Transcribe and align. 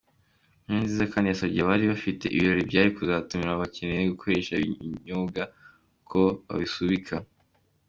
Nkurunziza 0.63 1.03
kandi 1.11 1.27
yasabye 1.27 1.59
abari 1.61 1.85
bafite 1.93 2.25
ibirori 2.35 2.69
byari 2.69 2.89
kuzatuma 2.97 3.59
bakenera 3.61 4.11
gukoresha 4.13 4.53
ibi 4.65 4.75
binyobwa, 4.93 5.43
ko 6.09 6.21
babisubika. 6.47 7.15